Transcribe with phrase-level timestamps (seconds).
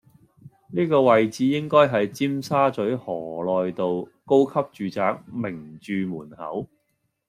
[0.73, 3.13] 呢個位置應該係尖沙咀河
[3.45, 6.65] 內道￼高級住宅名鑄門口